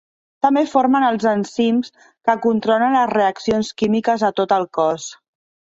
[0.45, 1.93] També formen els enzims
[2.31, 5.11] que controlen les reaccions químiques a tot el cos.